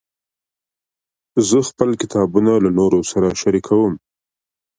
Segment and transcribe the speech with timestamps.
[1.47, 3.93] زه خپل کتابونه له نورو سره شریکوم.